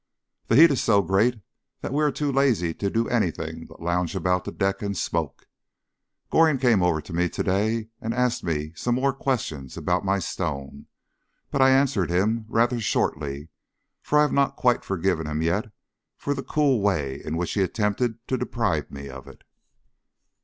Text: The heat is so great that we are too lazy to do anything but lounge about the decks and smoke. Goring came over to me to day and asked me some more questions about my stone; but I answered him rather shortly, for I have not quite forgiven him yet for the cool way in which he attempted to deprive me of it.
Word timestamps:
The 0.47 0.55
heat 0.55 0.71
is 0.71 0.81
so 0.81 1.03
great 1.03 1.41
that 1.81 1.93
we 1.93 2.03
are 2.03 2.11
too 2.11 2.31
lazy 2.31 2.73
to 2.73 2.89
do 2.89 3.07
anything 3.07 3.67
but 3.67 3.83
lounge 3.83 4.15
about 4.15 4.45
the 4.45 4.51
decks 4.51 4.81
and 4.81 4.97
smoke. 4.97 5.45
Goring 6.31 6.57
came 6.57 6.81
over 6.81 7.01
to 7.01 7.13
me 7.13 7.29
to 7.29 7.43
day 7.43 7.89
and 8.01 8.11
asked 8.11 8.43
me 8.43 8.73
some 8.75 8.95
more 8.95 9.13
questions 9.13 9.77
about 9.77 10.03
my 10.03 10.17
stone; 10.17 10.87
but 11.51 11.61
I 11.61 11.69
answered 11.69 12.09
him 12.09 12.47
rather 12.49 12.79
shortly, 12.79 13.49
for 14.01 14.17
I 14.17 14.23
have 14.23 14.33
not 14.33 14.55
quite 14.55 14.83
forgiven 14.83 15.27
him 15.27 15.43
yet 15.43 15.71
for 16.17 16.33
the 16.33 16.41
cool 16.41 16.81
way 16.81 17.21
in 17.23 17.37
which 17.37 17.53
he 17.53 17.61
attempted 17.61 18.27
to 18.27 18.37
deprive 18.39 18.89
me 18.89 19.07
of 19.07 19.27
it. 19.27 19.43